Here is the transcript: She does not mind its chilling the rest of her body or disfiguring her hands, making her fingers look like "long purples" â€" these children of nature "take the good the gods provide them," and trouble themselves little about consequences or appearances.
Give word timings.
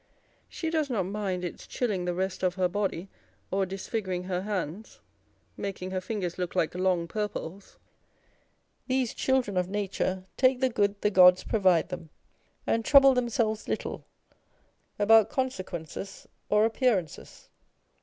She 0.49 0.71
does 0.71 0.89
not 0.89 1.03
mind 1.03 1.45
its 1.45 1.67
chilling 1.67 2.05
the 2.05 2.15
rest 2.15 2.41
of 2.41 2.55
her 2.55 2.67
body 2.67 3.07
or 3.51 3.67
disfiguring 3.67 4.23
her 4.23 4.41
hands, 4.41 4.99
making 5.55 5.91
her 5.91 6.01
fingers 6.01 6.39
look 6.39 6.55
like 6.55 6.73
"long 6.73 7.07
purples" 7.07 7.77
â€" 7.77 7.77
these 8.87 9.13
children 9.13 9.57
of 9.57 9.69
nature 9.69 10.25
"take 10.37 10.59
the 10.59 10.69
good 10.69 10.99
the 11.01 11.11
gods 11.11 11.43
provide 11.43 11.89
them," 11.89 12.09
and 12.65 12.83
trouble 12.83 13.13
themselves 13.13 13.67
little 13.67 14.03
about 14.97 15.29
consequences 15.29 16.27
or 16.49 16.65
appearances. 16.65 17.49